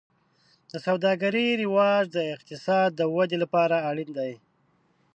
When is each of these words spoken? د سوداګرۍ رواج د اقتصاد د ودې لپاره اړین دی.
د 0.71 0.73
سوداګرۍ 0.85 1.47
رواج 1.63 2.05
د 2.11 2.17
اقتصاد 2.35 2.89
د 2.95 3.01
ودې 3.15 3.37
لپاره 3.43 3.75
اړین 3.89 4.09
دی. 4.17 4.33